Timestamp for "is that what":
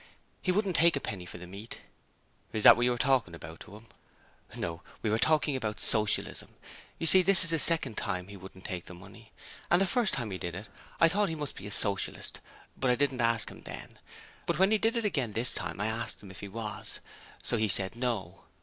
2.53-2.81